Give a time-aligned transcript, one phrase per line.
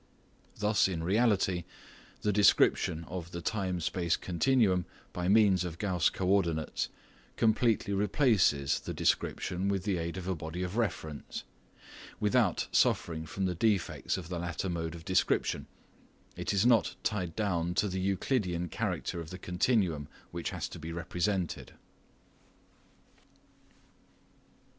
[0.57, 1.63] Thus in reality,
[2.23, 6.87] the description of the time space continuum by means of Gauss co ordinates
[7.37, 11.43] completely replaces the description with the aid of a body of reference,
[12.19, 15.67] without suffering from the defects of the latter mode of description;
[16.35, 20.79] it is not tied down to the Euclidean character of the continuum which has to
[20.79, 21.73] be represented.